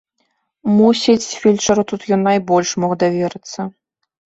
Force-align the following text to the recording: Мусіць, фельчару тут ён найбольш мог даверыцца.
Мусіць, 0.77 1.35
фельчару 1.43 1.83
тут 1.93 2.01
ён 2.19 2.27
найбольш 2.31 2.69
мог 2.87 2.91
даверыцца. 3.07 3.71